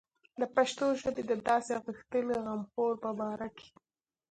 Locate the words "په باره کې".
3.03-3.69